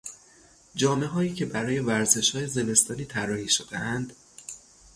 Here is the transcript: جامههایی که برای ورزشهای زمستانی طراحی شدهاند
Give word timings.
جامههایی 0.75 1.33
که 1.33 1.45
برای 1.45 1.79
ورزشهای 1.79 2.47
زمستانی 2.47 3.05
طراحی 3.05 3.49
شدهاند 3.49 4.13